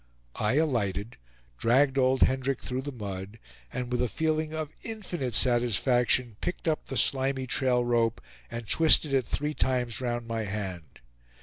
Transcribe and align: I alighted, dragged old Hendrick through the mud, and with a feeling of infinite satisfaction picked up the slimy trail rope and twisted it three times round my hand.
I 0.39 0.53
alighted, 0.53 1.17
dragged 1.59 1.95
old 1.95 2.23
Hendrick 2.23 2.59
through 2.59 2.81
the 2.81 2.91
mud, 2.91 3.37
and 3.71 3.91
with 3.91 4.01
a 4.01 4.09
feeling 4.09 4.51
of 4.51 4.69
infinite 4.81 5.35
satisfaction 5.35 6.37
picked 6.41 6.67
up 6.67 6.85
the 6.87 6.97
slimy 6.97 7.45
trail 7.45 7.85
rope 7.85 8.19
and 8.49 8.67
twisted 8.67 9.13
it 9.13 9.27
three 9.27 9.53
times 9.53 10.01
round 10.01 10.27
my 10.27 10.45
hand. 10.45 11.01